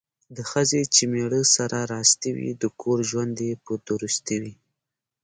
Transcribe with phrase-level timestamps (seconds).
[0.35, 4.53] د ښځې چې میړه سره راستي وي ،د کور ژوند یې په درستي وي.